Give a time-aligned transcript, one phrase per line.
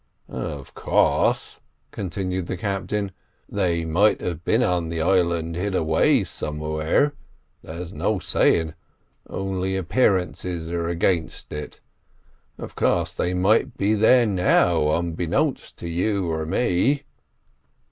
[0.33, 1.59] "Of course,"
[1.91, 3.11] continued the captain,
[3.47, 7.13] "they might have been on the island hid away som'ere,
[7.61, 8.73] there's no saying;
[9.29, 11.81] only appearances are against it.
[12.57, 17.03] Of course they might be there now unbeknownst to you or me."